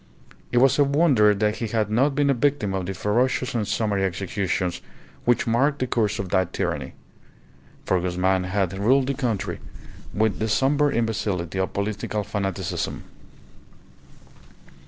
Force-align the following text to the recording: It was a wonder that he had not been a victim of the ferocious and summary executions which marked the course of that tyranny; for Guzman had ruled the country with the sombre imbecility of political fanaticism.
It 0.51 0.57
was 0.57 0.79
a 0.79 0.83
wonder 0.83 1.35
that 1.35 1.57
he 1.57 1.67
had 1.67 1.91
not 1.91 2.15
been 2.15 2.31
a 2.31 2.33
victim 2.33 2.73
of 2.73 2.87
the 2.87 2.93
ferocious 2.95 3.53
and 3.53 3.67
summary 3.67 4.03
executions 4.03 4.81
which 5.25 5.45
marked 5.45 5.77
the 5.77 5.85
course 5.85 6.17
of 6.17 6.29
that 6.29 6.53
tyranny; 6.53 6.95
for 7.85 8.01
Guzman 8.01 8.45
had 8.45 8.73
ruled 8.79 9.05
the 9.05 9.13
country 9.13 9.59
with 10.11 10.39
the 10.39 10.47
sombre 10.49 10.91
imbecility 10.91 11.59
of 11.59 11.73
political 11.73 12.23
fanaticism. 12.23 13.03